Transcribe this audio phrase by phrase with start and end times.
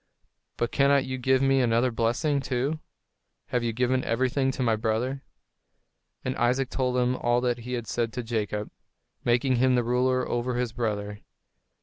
[0.57, 2.79] But cannot you give me another blessing, too?
[3.49, 5.21] Have you given everything to my brother?"
[6.25, 8.71] And Isaac told him all that he had said to Jacob,
[9.23, 11.19] making him the ruler over his brother.